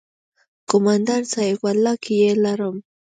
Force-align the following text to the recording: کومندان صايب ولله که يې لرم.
کومندان 0.69 1.21
صايب 1.33 1.57
ولله 1.65 1.93
که 2.03 2.11
يې 2.21 2.31
لرم. 2.43 2.75